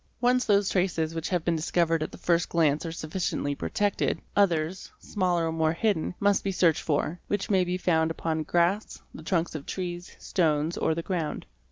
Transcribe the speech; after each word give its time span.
Once 0.19 0.45
those 0.45 0.67
traces 0.71 1.13
which 1.13 1.29
have 1.29 1.45
been 1.45 1.55
discovered 1.55 2.01
at 2.01 2.11
the 2.11 2.17
first 2.17 2.49
glance 2.49 2.87
are 2.87 2.91
sufficiently 2.91 3.53
protected, 3.53 4.19
others, 4.35 4.89
smaller 4.97 5.45
or 5.45 5.51
more 5.51 5.73
hidden, 5.73 6.15
must 6.19 6.43
be 6.43 6.51
searched 6.51 6.81
for, 6.81 7.19
which 7.27 7.51
may 7.51 7.63
be 7.63 7.77
found 7.77 8.09
upon 8.09 8.41
grass, 8.41 8.99
the 9.13 9.21
trunks 9.21 9.53
of 9.53 9.63
trees, 9.67 10.15
stones, 10.17 10.75
or 10.75 10.95
the 10.95 11.03
ground. 11.03 11.45